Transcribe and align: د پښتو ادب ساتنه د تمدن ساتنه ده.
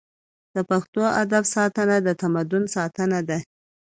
د 0.55 0.57
پښتو 0.69 1.03
ادب 1.23 1.43
ساتنه 1.55 1.95
د 2.07 2.09
تمدن 2.21 2.63
ساتنه 2.75 3.19
ده. 3.29 3.37